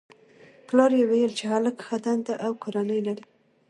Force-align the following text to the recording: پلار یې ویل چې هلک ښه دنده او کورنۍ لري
پلار 0.67 0.91
یې 0.99 1.03
ویل 1.09 1.31
چې 1.39 1.45
هلک 1.53 1.77
ښه 1.85 1.97
دنده 2.05 2.33
او 2.45 2.51
کورنۍ 2.63 2.99
لري 3.07 3.25